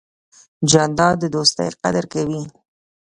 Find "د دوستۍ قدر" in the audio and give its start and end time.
1.21-2.05